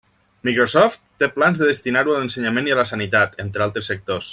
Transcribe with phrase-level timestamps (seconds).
[0.47, 4.29] Microsoft té plans de destinar-ho a l'ensenyament i a la sanitat, entre altres sectors.